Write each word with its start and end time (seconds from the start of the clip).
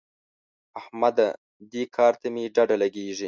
احمده! 0.79 1.27
دې 1.71 1.83
کار 1.95 2.13
ته 2.21 2.27
مې 2.33 2.43
ډډه 2.55 2.75
لګېږي. 2.83 3.19